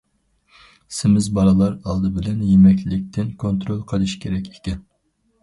[0.99, 4.83] سېمىز بالىلار ئالدى بىلەن يېمەكلىكتىن كونترول قىلىشى كېرەك ئىكەن.